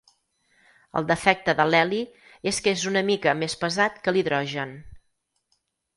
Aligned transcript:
El 1.01 1.05
defecte 1.11 1.53
de 1.59 1.67
l'heli 1.73 1.99
és 2.53 2.61
que 2.69 2.73
és 2.79 2.85
una 2.93 3.03
mica 3.13 3.35
més 3.43 3.59
pesat 3.65 4.03
que 4.07 4.15
l'hidrogen. 4.17 4.75